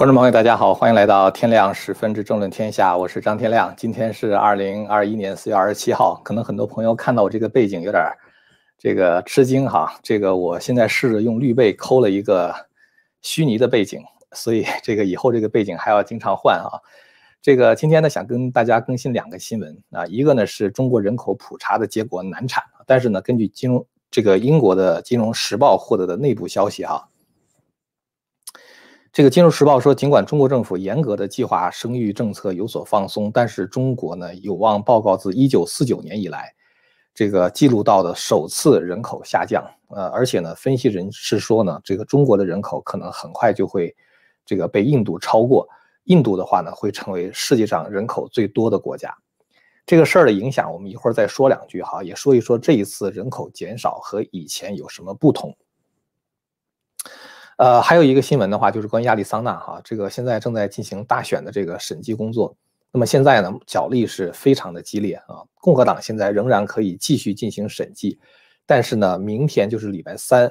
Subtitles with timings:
[0.00, 3.70] 观众朋友，大家好，欢迎来到天亮十分之政论天下，我是张天亮。
[3.76, 8.02] 今天是二零二一年四月二十七号，可能很多朋友看到我这个背景有点
[8.78, 9.92] 这个吃惊哈。
[10.02, 12.50] 这个我现在试着用绿背抠了一个
[13.20, 14.00] 虚拟的背景，
[14.32, 16.80] 所以 这个以后这个背景还要经常换啊。
[17.42, 27.06] 这个今天呢，想跟大家更新两个新闻啊，一个呢是中国人口普查的结果难产，但是呢，根据金融这个英国的《金融时报》获得的内部消息哈。
[29.12, 36.54] 这个《金融时报》说，尽管中国政府严格的计划生育政策有所放松，但是中国呢有望报告自1949年以来，
[37.12, 39.68] 这个记录到的首次人口下降。
[39.88, 43.92] 呃，而且呢，分析人士说呢，这个中国的人口可能很快就会
[44.46, 45.68] 这个被印度超过。
[46.04, 49.12] 印度的话呢，会成为世界上人口最多的国家。
[49.86, 55.52] 这个事儿的影响，我们一会儿再说两句哈，也说一说这一次人口减少和以前有什么不同。
[57.60, 62.56] 呃，还有一个新闻的话，就是关于亚利桑那哈，这个现在正在进行大选的这个审计工作。
[62.90, 65.44] 那么现在呢，角力是非常的激烈啊。
[65.56, 68.18] 共和党现在仍然可以继续进行审计，
[68.64, 70.50] 但是呢，明天就是礼拜三，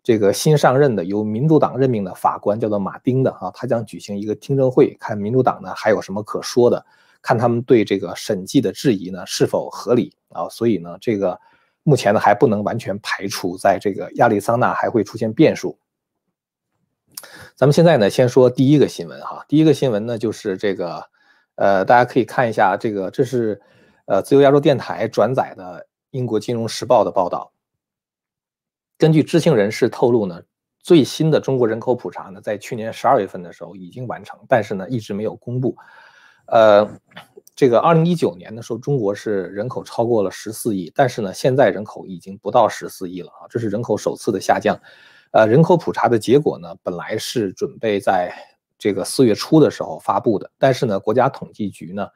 [0.00, 6.86] 这个新上任的由民主党任命的法官叫做马丁的啊，他将举行一个听证会，看民主党呢还有什么可说的，
[7.20, 10.48] 看他们对这个审计的质疑呢是否合理啊。
[10.48, 11.36] 所以呢，这个
[11.82, 15.76] 目前呢还不能完全排除在这个亚利桑那还会出现变数。
[17.56, 19.44] 咱们现在呢，先说第一个新闻哈。
[19.48, 21.04] 第一个新闻呢，就是这个，
[21.56, 23.60] 呃，大家可以看一下这个，这是
[24.06, 27.52] 呃自由亚洲电台转载的英国金融时报的报道。
[28.96, 30.42] 根据知情人士透露呢，
[30.80, 35.76] 最新的中国人口普查呢，在去年十二月份的时候已经完成，但是呢，一直没有公布。
[36.46, 36.88] 呃，
[37.54, 44.78] 这个二零一九年的时候，中国是人口超过了十四亿，但是呢，现在人口已经不到十四亿了啊，这是人口首次的下降。
[45.34, 48.32] 呃，人口普查的结果呢，本来是准备在
[48.78, 52.06] 这个四月初的时候发布的，但是呢，国家统计局呢，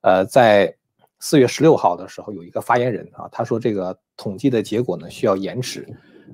[0.00, 0.74] 呃，在
[1.20, 5.86] 四月十六号的时候有一个发言人啊，他说这个统计的结果呢需要延迟，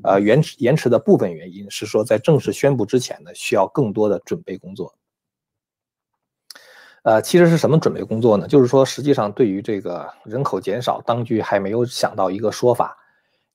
[0.05, 4.95] 呃，延迟延迟的部分原因是说在正式宣布之前呢需要更多的准备工作。
[7.03, 8.47] 呃，其实是什么准备工作呢？
[8.47, 12.97] 就是说，实际上对于这个人口减少，当局还没有想到一个说法。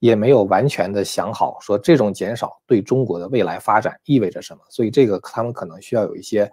[0.03, 6.51] 也没有完全的想好，说这种减少对中国的未来发展意味着什么，所以这个他们可能需要有一些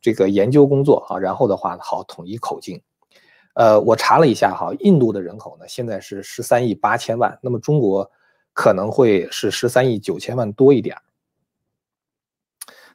[0.00, 2.80] 这个研究工作啊，然后的话好统一口径。
[3.54, 8.08] 呃，我查了一下哈，印度的人口呢现在是十三亿八千万，那么中国
[8.52, 10.96] 可能会是十三亿九千万多一点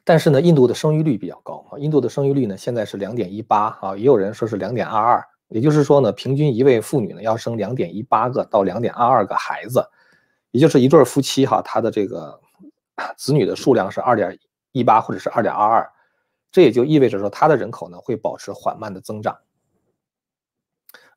[0.04, 9.86] 但是呢，印度的生育率比较高啊，印度的生育率呢现在是两点一八啊，也有人说是两点二二，也就是说呢，平均一位妇女呢要生两点一八个到两点二二个孩子。
[10.50, 12.40] 也就是一对夫妻哈，他的这个
[13.16, 14.38] 子女的数量是二点
[14.72, 15.92] 一八或者是二点二二，
[16.50, 19.36] 这也就意味着说他的人口呢会保持缓慢的增长。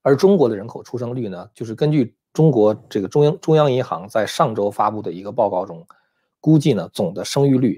[0.02, 5.88] 而中国的人口出生率呢，就是根据中国这个中央中央银行在上周发布的一个报告中，
[6.40, 7.78] 估计呢总的生育率，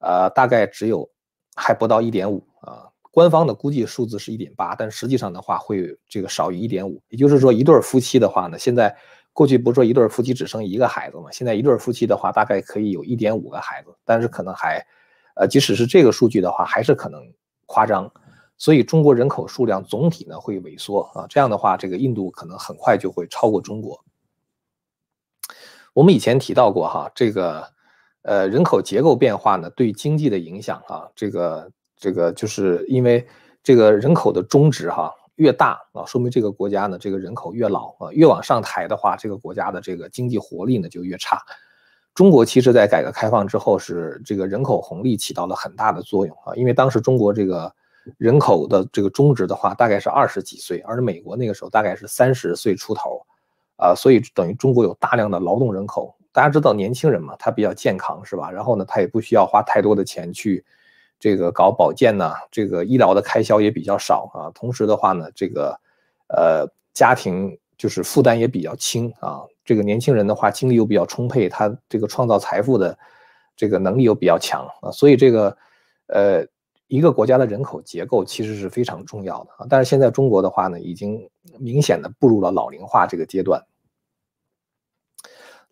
[0.00, 1.08] 呃大概只有
[1.54, 7.00] 还不到一点五啊，官方的估计数字是一点八，但实际上的话会这个少于一点五。
[7.08, 8.96] 也就是说一对夫妻的话呢，现在。
[9.34, 11.30] 过去不是说一对夫妻只生一个孩子吗？
[11.32, 14.84] 现在一对夫妻的话，大概可以有一点五个孩子，但是可能还，
[15.36, 17.20] 呃，即使是这个数据的话，还是可能
[17.64, 18.12] 夸张。
[18.58, 24.04] 所以中国人口数量总体呢会萎缩啊，这样的话，这个印度可能很快就会超过中国。
[25.94, 27.66] 我们以前提到过哈，这个
[28.22, 33.26] 呃人口结构变化呢对经济的影响啊，这个这个就是因为
[33.62, 35.10] 这个人口的中值哈。
[35.36, 41.40] 越大啊，说明这个国家呢，这个人口越老啊，越往上抬的话，这个国家的这个经济活力呢就越差。
[42.14, 47.72] 中国其实，在改革开放之后，是这个人口红利起到了很大的作用啊，因为当时中国这个
[48.18, 53.24] 人口的这个中值的话，大概是二十几岁，而美国那个时候大概是三十岁出头，
[53.76, 56.14] 啊，所以等于中国有大量的劳动人口。
[56.32, 58.50] 大家知道，年轻人嘛，他比较健康，是吧？
[58.50, 60.64] 然后呢，他也不需要花太多的钱去。
[61.22, 64.50] 这个搞保健呢，这个医疗的开销也比较少啊。
[64.52, 65.78] 同时的话呢，这个
[66.26, 69.42] 呃家庭就是负担也比较轻啊。
[69.64, 72.98] 这个年轻人的话，精力又比较充沛，他这个创造财富的
[73.56, 74.90] 这个能力又比较强啊。
[74.90, 75.56] 所以这个
[76.08, 76.44] 呃
[76.88, 79.66] 一个国家的人口结构其实是非常重要的啊。
[79.70, 81.30] 但是现在中国的话呢，已经
[81.60, 83.62] 明显的步入了老龄化这个阶段。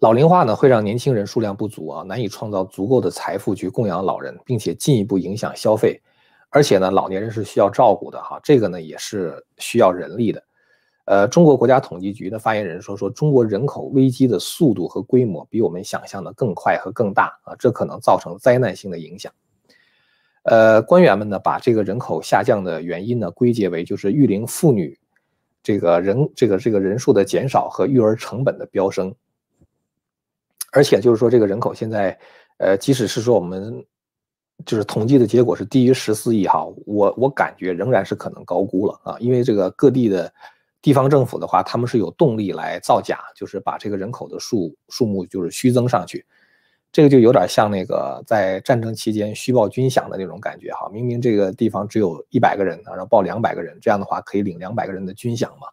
[0.00, 6.00] 老龄化呢，会让年轻人数量不足啊，难以创造足够的财富去供养老人，并且进一步影响消费。
[6.48, 10.42] 而且呢，老年人是需要照顾的哈，这个呢也是需要人力的。
[11.04, 19.30] 呃，中国国家统计局的发言人说，说中国人口危机的速度和规模比我们想象的更快和更大啊，这可能造成灾难性的影响。
[20.44, 24.98] 呃，官员们呢把这个人口下降的原因呢归结为就是育龄妇女
[25.62, 29.14] 这个人这个这个人数的减少和育儿成本的飙升，
[30.72, 32.18] 而且就是说这个人口现在，
[32.58, 33.84] 呃，即使是说我们
[34.64, 40.32] 就是统计的结果是低于十四亿哈，我我感觉仍然是可能高估了啊，因为这个各地的
[40.82, 46.24] 地方政府的话，他们是有动力来造假，就是把这个人口的数数目就是虚增上去。
[46.92, 55.68] 这个就有点像那个在战争期间虚报军饷的那种感觉哈，明明这个地方只有一百个人，然后报两百个人，这样的话可以领两百个人的军饷嘛。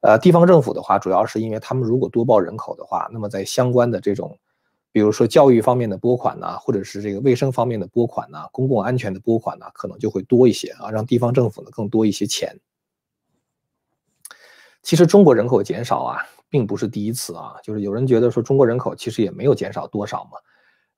[0.00, 4.38] 呃，地方政府的话，主要是因为他们如果多报人口的话，那么在相关的这种，
[4.92, 12.58] 比如说教育方面的拨款呐，或者是这个卫生方面的拨款呐，公共安全的拨款呐，可能就会多一些啊，让地方政府呢更多一些钱。
[14.82, 16.18] 其实中国人口减少啊。
[16.48, 20.38] 并不是第一次啊，就是有人觉得说中国人口其实也没有减少多少嘛，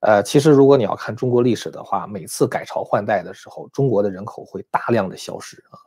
[0.01, 5.81] 呃，其实如果你要看中国历史的话，每次改朝换代的时候，中国的人口会大量的消失啊。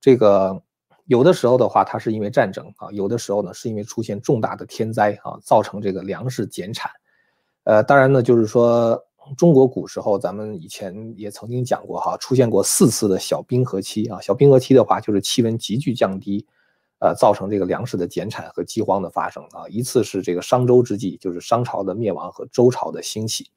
[0.00, 0.60] 这个
[1.08, 6.90] 有的时候的话，它是因为战争啊，有的时候呢是因为出现重大的天灾啊，造成这个粮食减产。
[7.64, 9.02] 呃，当然呢，就是说
[9.36, 16.46] 中国古时候咱们以前也曾经讲过哈，出现过四次的小冰河期啊，小冰河期的话就是气温急剧降低。
[17.00, 23.52] 呃，造成这个粮食的减产和饥荒的发生啊，一次是这个商周之际，就是商朝的灭亡和周朝的兴起，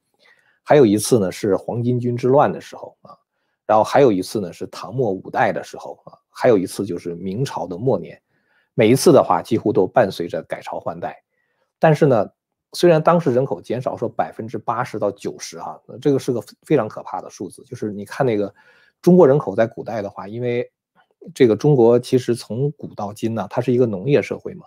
[0.61, 3.17] 还有一次呢是黄巾军之乱的时候啊，
[3.71, 8.21] 然后还有一次呢是唐末五代的时候啊，还有一次就是明朝的末年，
[8.73, 11.23] 每一次的话几乎都伴随着改朝换代，
[11.79, 12.29] 但是呢，
[12.73, 18.53] 虽然当时人口减少说百分之八十到九十哈，这个是个非常可怕的数字，就是你看那个
[19.01, 20.69] 中国人口在古代的话，因为
[21.33, 24.65] 这个中国其实从古到今呢，它是一个农业社会嘛。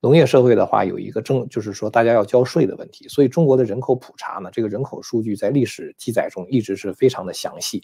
[0.00, 7.82] 农业社会的话，有一个正就是说大家要交税的问题，所以中国的人口普查呢，这个人口数据在历史记载中一直是非常的详细。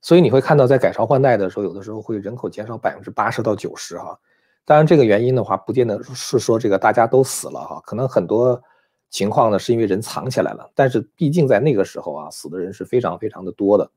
[0.00, 4.18] 所以你会看到，在改朝换代的时候，有的时候会人口减少百分之八十到九十哈。
[4.64, 8.62] 当然，这个原因的话，不见得是说这个大家都死了哈，可能很多
[9.10, 10.70] 情况呢是因为人藏起来了。
[10.74, 13.90] 但是毕竟在那个时候啊，死的人是非常非常的多的。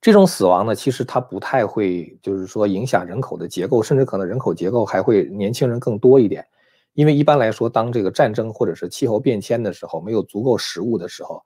[0.00, 6.46] 这种死亡呢，其实它不太会，就是说影响人口的结构，甚至可能人口结构还会年轻人更多一点。
[6.92, 11.42] 因为一般来说，当这个战争或者是气候变迁的时候，没有足够食物的时候，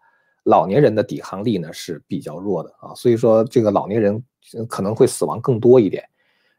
[0.48, 2.94] 老年人的抵抗力呢是比较弱的啊。
[2.94, 4.24] 所以说，这个老年人
[4.66, 6.02] 可能会死亡更多一点。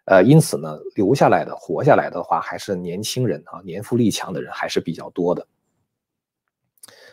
[0.06, 5.46] 呃，因此呢，留下来的活下来的话，还是年轻人啊，年富力强的人还是比较多的。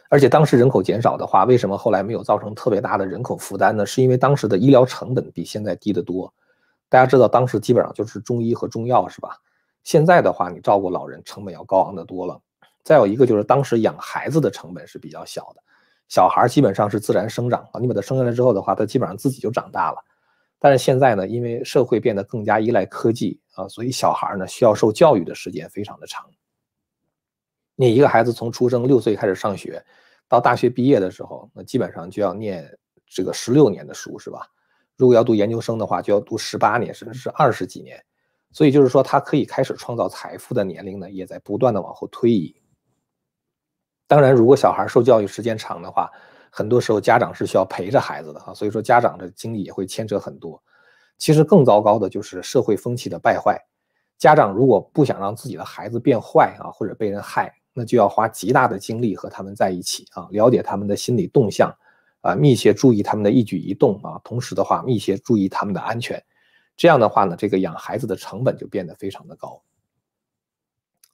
[0.08, 3.84] 而且当时人口减少的话，为什么后来没有造成特别大的人口负担呢？
[3.84, 6.32] 是因为当时的医疗成本比现在低得多。
[6.88, 9.36] 大家知道，当时基本上就是中医和中药，是吧？
[9.82, 12.40] 现在的话，你照顾老人成本要高昂得多了。
[12.84, 15.62] 再有一个就是当时养孩子的成本是比较小的，
[16.08, 20.04] 小孩基本上是自然生长啊，你把他生下来之后的话，他基本上自己就长大了。
[20.58, 26.24] 但是现在呢，因为社会变得更加依赖科技啊，所以小孩呢需要受教育的时间非常的长。
[27.74, 29.84] 你一个孩子从出生六岁开始上学，
[30.28, 34.46] 到大学毕业的时候，那基本上就要念这个十六年的书，是吧？
[34.96, 38.02] 如果要读研究生的话，就要读十八年，甚至是二十几年。
[38.50, 42.56] 所以就是说，他可以开始创造财富的年龄呢，也在不断的往后推移。
[44.06, 46.10] 当然，如果小孩受教育时间长的话，
[46.50, 50.62] 很多时候家长是需要陪着孩子的哈，所以说家长的精力也会牵扯很多。
[51.18, 53.60] 其实更糟糕的就是社会风气的败坏。
[54.18, 57.52] 家长如果不想让自己的孩子变坏啊，或者被人害。
[57.78, 61.70] 那就要花极大的精力和他们在一起啊，了解他们的心理动向，
[62.22, 66.24] 啊，密切注意他们的一举一动啊，同时的话，密切注意他们的安全。
[66.74, 69.60] 这样的话呢，这个养孩子的成本就变得非常的高。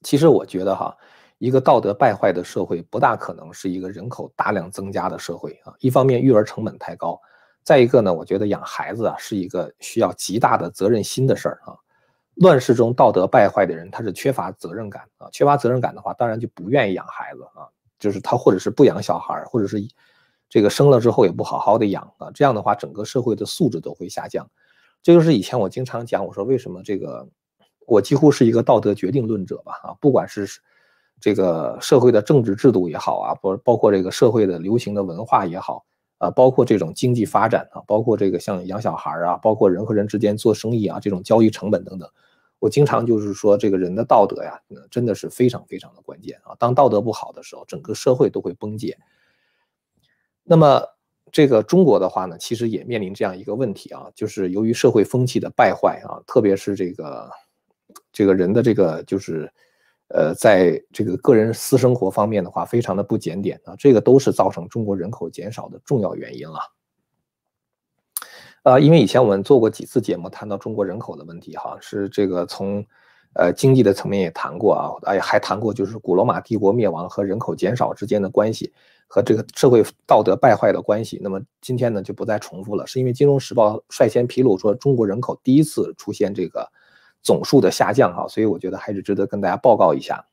[0.03, 0.95] 其实我觉得哈，
[1.43, 5.73] 一个道德败坏的社会不大可能是一个人口大量增加的社会啊。
[5.81, 7.19] 一方面育儿成本太高，
[7.63, 11.75] 再一个呢，我觉得养孩子啊是一个需要极大的责任心的事儿啊。
[12.35, 17.67] 乱世中道德败坏的人，他是缺乏责任感啊，缺乏责任感的话，当然就不愿意养孩子啊，
[17.99, 19.85] 就是他或者是不养小孩，或者是
[20.47, 24.49] 这个生了之后也不好好的养啊，这样的话，整个社会的素质都会下降。
[25.01, 27.27] 这就是以前我经常讲，我说为什么这个
[27.85, 30.47] 我几乎是一个道德决定论者吧啊，不管是
[31.23, 35.85] 这个社会的政治制度也好啊，不包括这个社会的流行的文化也好
[36.17, 42.09] 啊，包括这种经济发展啊，包括这个像养小孩啊，包括人和人之间做生意啊，这种交易成本等等。
[42.59, 44.59] 我经常就是说，这个人的道德呀，
[44.91, 46.53] 真的是非常非常的关键啊。
[46.59, 48.97] 当道德不好的时候，整个社会都会崩解。
[50.43, 50.81] 那么，
[51.31, 57.29] 这个中国的话呢，其实也面临这样一个问题啊，就是由于社会风气的败坏啊，特别是这个
[58.11, 59.49] 这个人的这个就是
[60.13, 66.59] 呃，在这个个人私生活方面的话，非常的不检点啊，这个都是造成中国人口减少的重要原因了。
[68.61, 72.85] 呃，因为以前我们做过几次节目，谈到中国人口的问题，哈，是这个从
[73.33, 78.71] 呃经济的层面也谈过啊，哎，还谈过就是古罗马帝国灭亡和人口减少之间的关系
[79.07, 81.19] 和这个社会道德败坏的关系。
[81.23, 86.71] 那么今天呢，就不再重复了，是因为《金融时报》率先披露说中国人口第一次出现这个
[87.23, 90.23] 总数的下降，哈，所以我觉得还是值得跟大家报告一下。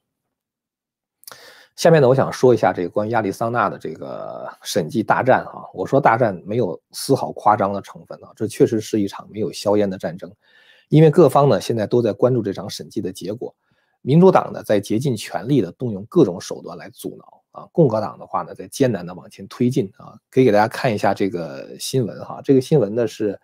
[1.76, 5.66] 下面呢，我想说一下这个关于亚利桑那的这个审计大战哈。
[5.72, 10.30] 我说大战没有丝毫夸张的成分啊，这确实是一场没有硝烟的战争。
[10.90, 13.54] 因为各方呢现在都在关注这场审计的结果。
[14.02, 20.18] 民主党呢在竭尽全力的动用各种手段来阻挠啊，共和党的话呢在艰难的往前推进啊。
[20.28, 23.40] 可以给大家看一下这个新闻哈，这个新闻呢是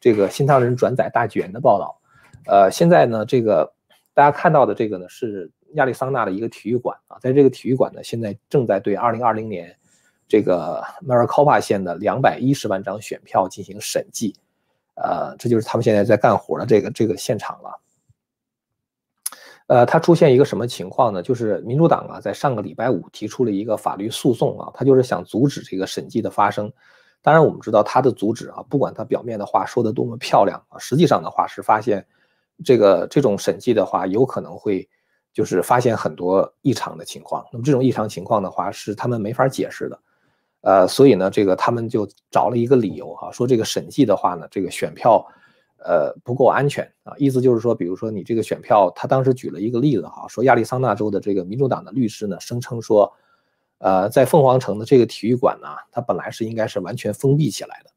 [0.00, 2.00] 这个新唐人转载大纪元的报道。
[2.46, 3.72] 呃，现在呢这个
[4.12, 5.50] 大家看到的这个呢是。
[5.74, 9.76] 亚利桑那的一个体育馆啊，在这个体育馆呢，现在正在对2020年
[10.28, 14.36] 这个 Maricopa 县的210万张选票进行审计，
[14.94, 17.80] 呃，这就是他们现在在干活的这个这个现场了。
[19.66, 21.20] 呃，它出现一个什么情况呢？
[21.20, 26.72] 就是民主党啊，在上个礼拜五提出了一个法律诉讼啊，他就是想阻止这个审计的发生。
[27.20, 32.06] 当然，我们知道他的阻止啊，不管他表面的话说的多么漂亮啊，实际上的话是发现
[32.62, 34.86] 这个这种审计的话有可能会。
[35.34, 39.98] 就是发现很多异常的情况，那么这种异常情况的话是他们没法解释的，
[40.60, 45.26] 呃，所以呢，这个他们就找了一个理由哈，说这个审计的话呢，这个选票，
[45.78, 53.12] 呃，不够安全啊，意思就是说，比如说你这个选票，他当时举了一个例子哈，说亚利桑那州的这个民主党的律师呢，声称说，
[53.78, 57.90] 呃，在凤凰城的这个体育馆呢，它本来是应该是完全封闭起来的，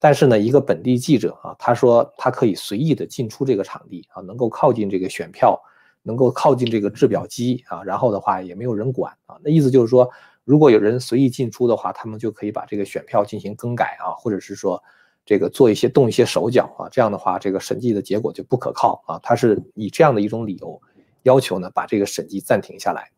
[0.00, 5.62] 但是呢，一个本地记者啊，他说他可以随意的进出这个场地啊，能够靠近这个选票。
[6.02, 10.08] 能够靠近这个制表机啊，然后的话也没有人管啊，那意思就是说，
[10.44, 14.82] 如果有人随意进出的话，他们就可以把这个选票进行更改啊，或者是说
[15.26, 19.20] 这个做一些动一些手脚啊，这样的话这个审计的结果就不可靠啊。
[19.22, 20.80] 他是以这样的一种理由
[21.24, 23.10] 要求呢，把这个审计暂停下来。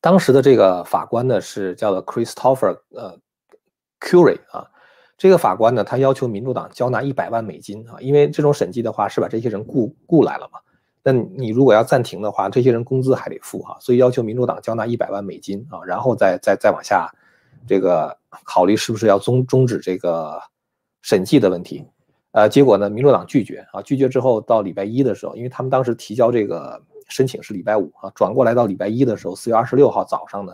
[0.00, 3.18] 当时的这个法官呢是叫做 Christopher 呃
[4.00, 4.70] Curry 啊。
[5.18, 10.60] 这个法官呢，他要求民主党交纳一百万美金啊，因为这种审计的话是把这些人雇雇来了嘛。
[11.02, 17.10] 那你如果要暂停的话，这些人工资还得付哈，所以要求民主党交纳一百万美金啊，然后再再再往下，
[17.66, 20.40] 这个考虑是不是要终终止这个
[21.02, 21.84] 审计的问题。
[22.30, 30.52] 呃，结果呢，民主党拒绝啊，拒绝之后到礼拜一的时候，因为他们当时提交这个申请是礼拜五啊，转过来到礼拜一的时候，四月二十六号早上呢。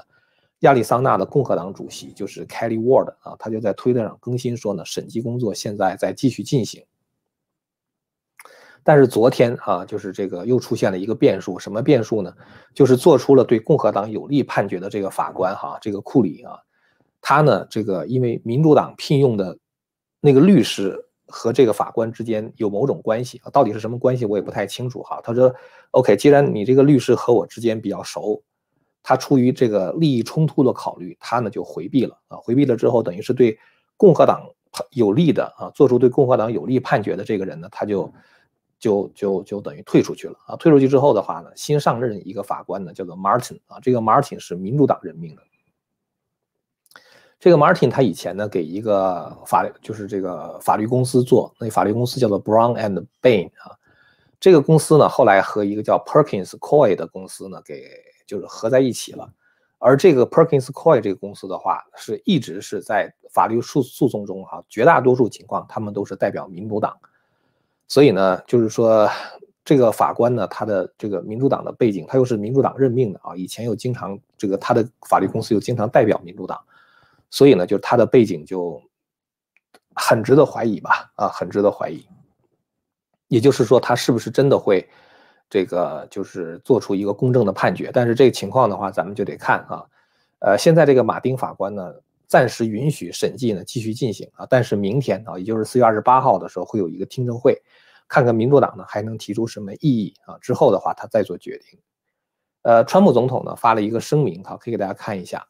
[0.64, 6.82] 亚利桑那的共和党主席就是 Kelly Ward 啊，他就在推特上更新说呢，审计工作现在在继续进行。
[8.82, 12.34] 但是昨天啊，就是这个又出现了一个变数，什么变数呢？
[12.74, 16.58] 就是做出了对共和党有利判决的这个法官哈，这个库里啊，
[17.20, 19.58] 他呢这个因为民主党聘用的
[20.20, 25.20] 那个律师和这个法官之间有某种关系啊，到底是什么关系我也不太清楚哈。
[25.22, 25.54] 他说
[25.90, 28.42] ，OK，既然你这个律师和我之间比较熟。
[29.06, 33.58] 他出于这个利益冲突的考虑，他呢就回避了啊，回避了之后，等于是对
[33.98, 34.48] 共和党
[34.92, 38.10] 有利的啊，做出对共和党有利判决的这个人呢，他就
[38.78, 40.56] 就就就等于退出去了啊。
[40.56, 45.42] 退出去之后的话呢，新上任一个法官呢叫做 Martin 啊，这个 Martin 是民主党任命的。
[47.38, 53.76] 这个 Martin 他以前呢给一个法就是这个法律公司做，那法律公司叫做 Brown and Bain 啊，
[54.40, 57.84] 这个公司呢后来和一个叫 Perkins Coie 的公司呢给。
[58.26, 59.30] 就是合在一起了，
[59.78, 66.96] 而这个 Perkins Coie 这个公司的话，是一直是在法律诉诉讼中哈，绝大多数情况他们都是代表民主党，
[67.86, 69.08] 所以呢，就是说
[69.64, 76.58] 这个法官呢，他的这个民主党的背景，他又是民主党任命的啊，以前又经常这个他的法律公司又经常代表民主党，
[77.30, 78.82] 所以呢，就是他的背景就
[79.94, 82.06] 很值得怀疑吧，啊，很值得怀疑，
[83.28, 84.88] 也就是说，他是不是真的会？
[85.50, 89.86] 这个就是做出一个公正的判决，但是这个情况的话，咱们就得看啊。
[90.40, 91.94] 呃，现在这个马丁法官呢，
[92.26, 97.62] 暂时允许审计呢继续进行啊，但是明天啊，也就是四月二十八号的时候，会有一个听证会，
[98.08, 100.36] 看看民主党呢还能提出什么异议啊。
[100.40, 101.78] 之后的话，他再做决定。
[102.62, 105.46] 呃，川普总统呢发了一个声明哈，可以给大家看一下。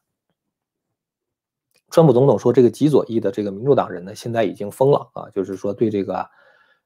[1.89, 6.29] 川普总统说，这个极左翼的这个民主党人呢，现在已经疯了啊，就是说对这个。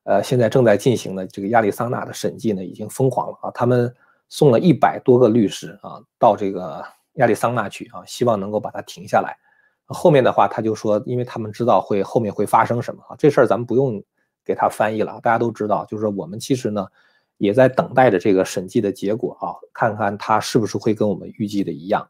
[0.03, 3.51] 呃，现在正在进行的这个亚利桑那的审计呢，已经疯狂了啊！
[3.51, 3.93] 他们
[4.27, 6.83] 送了一百多个律师啊，到这个
[7.15, 9.37] 亚利桑那去啊，希望能够把它停下来。
[9.85, 14.03] 后面的话，他就说，因为他们知道会后面会发生什么啊，这事儿咱们不用
[14.45, 16.87] 给他翻译了，大家都知道，就是我们其实呢，
[17.37, 22.07] 也在等待着这个审计的结果啊，看看它是不是会跟我们预计的一样。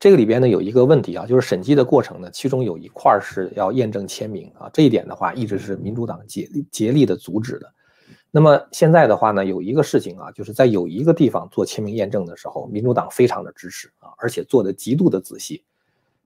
[0.00, 7.70] 这个里边呢有一个问题啊，就是审计的过程呢，其中有一块是要验证签名啊，这一点的话一直是民主党竭力竭力的阻止的。
[8.30, 15.62] 那么现在的话呢，有一个事情啊，就是在有一个地方做签名验证的时候，民主党非常的支持啊，而且做的极度的仔细。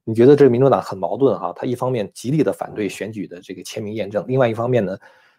[0.04, 1.52] 你觉得这个民主党很矛盾哈？
[1.56, 4.96] 他一方面极力的反对选举的这个签名验证，另外一方面呢，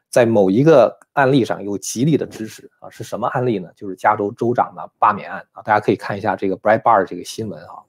[0.10, 2.89] 在某一个案例上又极力的支持啊。
[2.89, 3.70] 是什么案例呢？
[3.77, 5.62] 就是加州州长的罢免案啊。
[5.62, 7.85] 大家可以看一下这个 Brad Bar 这个新闻哈。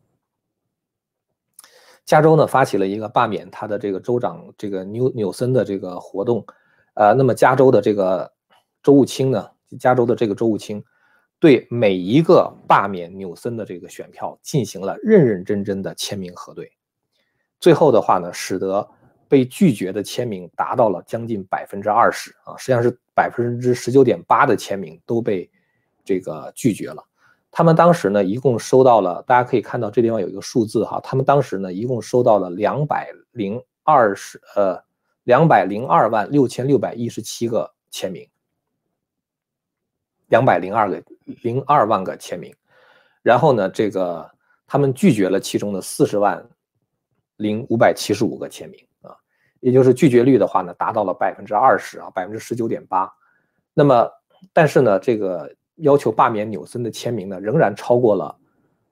[2.07, 6.47] 加州呢发起了一个罢免他的这个州长这个纽纽森的这个活动，
[6.95, 8.33] 呃，那么加州的这个
[8.83, 10.83] 州务卿呢，加州的这个州务卿。
[11.39, 16.73] 对每一个罢免纽森的这个选票进行了认认真真的签名核对，
[17.61, 18.89] 最后的话呢，使得
[19.29, 25.51] 被拒绝的签名达到了将近百分之二十啊，实际上是百分之十九点八的签名都被
[26.07, 27.05] 这个拒绝了。
[27.57, 34.79] 他们当时呢，一共收到了，大家可以看到这地方有一个数字哈，他们当时呢，一共收到了两百零二十呃
[35.25, 38.29] 两百零二万六千六百一十七个签名。
[40.27, 41.03] 两百零二个
[41.41, 42.55] 零二万个签名，
[43.23, 44.31] 然后呢，这个
[44.67, 46.47] 他们拒绝了其中的四十万
[47.39, 49.17] 零五百七十五个签名啊，
[49.61, 53.11] 也就是拒绝率的话呢，达到了百分之二十啊，百分之十九点八。
[53.73, 54.11] 那么，
[54.53, 58.37] 但是呢，这个要求罢免纽森的签名呢，仍然超过了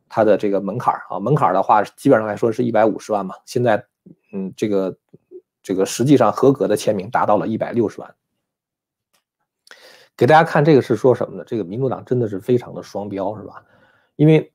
[0.08, 3.34] 他的这个门槛啊，门槛的话，基本上来说是一百五十万嘛。
[3.44, 3.84] 现在，
[4.32, 4.96] 嗯，这个
[5.62, 8.14] 这个实际上合格的签名达到了一百六十万。
[10.16, 11.44] 给大家看这个是说什么呢？
[11.44, 13.64] 这个民主党真的是非常的双标，是吧？
[14.14, 14.52] 因为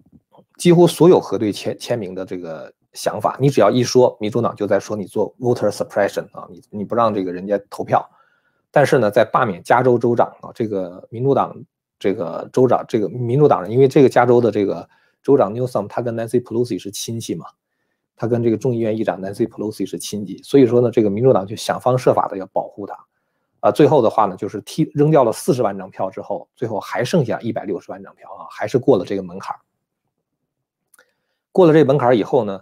[0.57, 8.09] 几乎所有核对签签名的这个想法，你只要一说，民主党就在说你做 voter suppression 啊，你你不让这个人家投票。
[8.71, 11.53] 但是呢，在罢免加州州长啊，这个民主党
[11.99, 14.87] 这个州长，这个民主党人，因为这个加州的这个
[15.21, 17.45] 州长 Newsom，他跟 Nancy Pelosi 是亲戚嘛，
[18.15, 22.97] 他跟这个众议院议长 Nancy Pelosi 是亲戚，所以说呢，这个民主党就想方设法的要保护他。
[23.61, 29.53] 啊，最后的话呢，就是踢扔掉了四十万张票之后，最后还剩下一百六十万张票啊，还是过了这个门槛
[31.51, 32.61] 过了这门槛以后呢，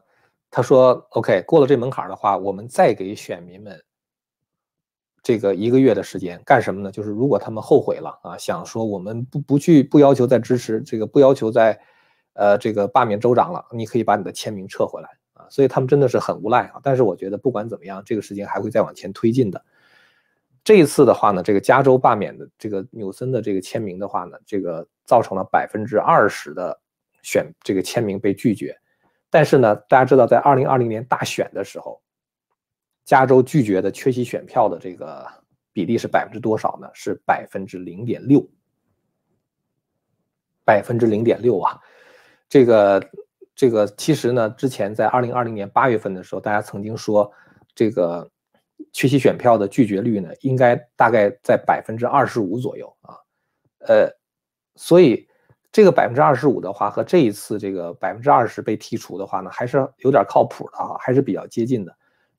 [0.50, 3.80] 他说：“OK，过了这门槛的话，我们再给选民们
[5.28, 6.90] 这个一个月的时间干什么呢？
[6.90, 11.78] 就是如果他们后悔了啊，想说我们不不去不要求再支持这个，不要求再
[12.32, 15.46] 呃这个罢免州长了，你可以把你的签名撤回来啊。
[15.50, 16.80] 所以他们真的是很无赖啊。
[16.82, 19.62] 但是我觉得不管怎么样，这个时间还会再往前推进的。”
[20.63, 26.80] 这一次的话呢，这个加州罢免的这个纽森的这个签名的话呢，这个造成了百分之二十的
[27.22, 28.74] 选这个签名被拒绝。
[29.30, 32.02] 但是呢，大家知道在二零二零年大选的时候，
[33.08, 35.26] 加州拒绝的缺席选票的这个
[35.74, 36.88] 比例是百分之多少呢？
[36.93, 38.48] 是百分之零点六，
[40.63, 41.80] 百分之零点六啊！
[42.48, 43.10] 这个
[43.56, 47.32] 这个其实呢，之前在二零二零年八月份的时候，大家曾经说
[47.74, 48.30] 这个。
[48.93, 53.17] 缺席选票的拒绝率呢，应该大概在百分之二十五左右啊，
[53.80, 54.08] 呃，
[54.76, 55.28] 所以
[55.72, 61.98] 这个百分之二十五的话和这一次这个百分之二十被剔除的话呢，还是有点靠谱的啊，还是比较接近的。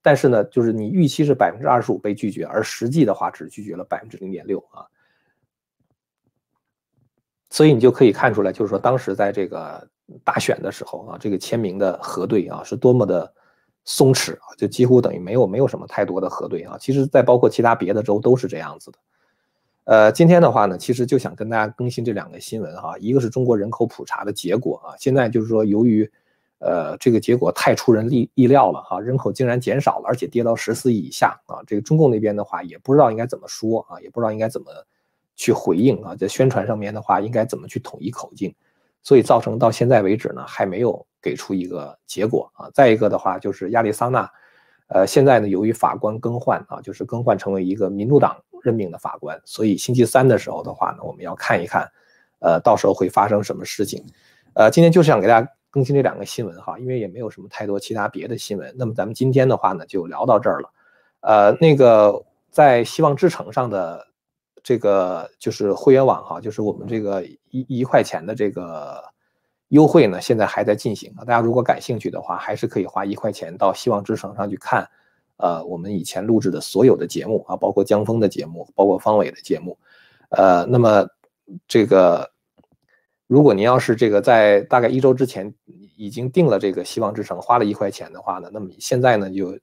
[0.08, 4.88] 但是呢，就是你预期是百分之二十五被拒绝，而实际的话只拒绝了百分之零点六啊，
[7.50, 9.86] 所以你就可以看出来，就是说当时在这个
[10.24, 13.34] 大选的时候啊，这个签名的核对啊是多么的。
[13.90, 16.76] 松弛啊，就几乎等于没有没有什么太多的核对啊。
[16.78, 18.98] 其实，在包括其他别的州都是这样子的。
[19.84, 22.98] 呃，今天的话呢，其实就想跟大家更新这两个新闻哈。
[22.98, 26.10] 一个是中国人口普查的结果啊，现在就是说由于
[26.58, 31.60] 呃这个结果太出人意意料了哈，人口竟然减少了，而且跌到十四亿以下啊。
[31.66, 34.66] 这个中共那边的话也不知道应该怎么说啊，也不知道应该怎么
[35.36, 38.54] 去回应啊，在宣传上面的话应该怎么去统一口径，
[39.02, 41.04] 所以造成到现在为止呢还没有。
[41.20, 44.30] 给出一个结果啊，再一个的话就是亚利桑那，
[44.86, 51.90] 呃，现在呢由于法官更换啊，就是更换成为一个民主党任命的法官，所以星期三的时候的话呢，我们要看一看，
[52.38, 54.00] 呃，到时候会发生什么事情。
[54.54, 58.74] 呃，今天就是想给大家更新这两个新闻哈，因为也没有什么太多其他别的新闻。
[58.76, 60.70] 那么咱们今天的话呢就聊到这儿了。
[61.20, 64.06] 呃，那个在希望之城上的
[64.62, 69.02] 这个就是会员网哈，就是我们这个一一块钱的这个。
[69.70, 71.20] 优惠呢，现在还在进行啊！
[71.26, 74.88] 大家如果感兴趣的话，还是可以花一块钱到希望之城上去看，
[75.36, 79.76] 呃，我们以前录制的所有的节目啊，包括江峰的节目，包括方伟的节目，
[80.30, 81.06] 呃，那么
[81.66, 82.30] 这个，
[83.28, 85.54] 如果您要是这个在大概一周之前
[85.96, 89.56] 已经订了这个希望之城，花了一块钱的话呢，那么现在呢就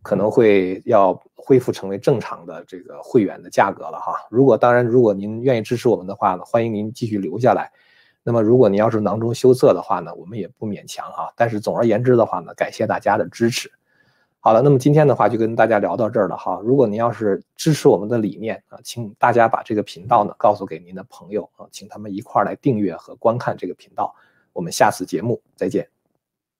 [0.00, 4.14] 可能会要恢复成为正常的这个会员的价格了哈。
[4.30, 7.72] 如果当然，如果您愿意支持我们的话呢，欢迎您继续留下来。
[8.22, 11.32] 那么如果您要是囊中羞涩的话呢，我们也不勉强哈。
[11.36, 13.68] 但是总而言之的话呢，感谢大家的支持。
[14.42, 16.58] 好了，那么今天的话就跟大家聊到这儿了哈。
[16.64, 24.14] 如果您要是支持我们的理念啊，请大家把这个频道呢告诉给您的朋友啊，请他们一块儿来订阅和观看这个频道。
[24.54, 25.86] 我们下次节目再见。